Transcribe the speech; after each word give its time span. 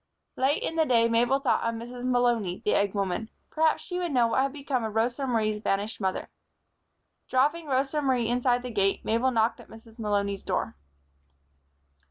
Late 0.35 0.63
in 0.63 0.77
the 0.77 0.85
day 0.87 1.07
Mabel 1.07 1.37
thought 1.39 1.63
of 1.63 1.75
Mrs. 1.75 2.05
Malony, 2.05 2.63
the 2.65 2.73
egg 2.73 2.95
woman. 2.95 3.29
Perhaps 3.51 3.83
she 3.83 3.99
would 3.99 4.11
know 4.11 4.25
what 4.29 4.41
had 4.41 4.51
become 4.51 4.83
of 4.83 4.95
Rosa 4.95 5.27
Marie's 5.27 5.61
vanished 5.61 6.01
mother. 6.01 6.29
Dropping 7.29 7.67
Rosa 7.67 8.01
Marie 8.01 8.27
inside 8.27 8.63
the 8.63 8.71
gate, 8.71 9.05
Mabel 9.05 9.29
knocked 9.29 9.59
at 9.59 9.69
Mrs. 9.69 9.99
Malony's 9.99 10.41
door. 10.41 10.75